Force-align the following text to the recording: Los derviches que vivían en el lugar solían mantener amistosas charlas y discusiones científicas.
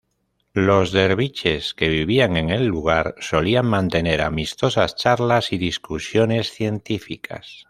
Los 0.55 0.91
derviches 0.91 1.75
que 1.75 1.87
vivían 1.87 2.35
en 2.35 2.49
el 2.49 2.65
lugar 2.65 3.13
solían 3.19 3.67
mantener 3.67 4.21
amistosas 4.21 4.95
charlas 4.95 5.53
y 5.53 5.59
discusiones 5.59 6.49
científicas. 6.49 7.59